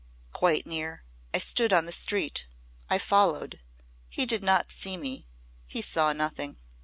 [0.33, 1.03] "Quite near.
[1.31, 2.47] I stood on the street.
[2.89, 3.61] I followed.
[4.09, 5.27] He did not see me.
[5.67, 6.57] He saw nothing."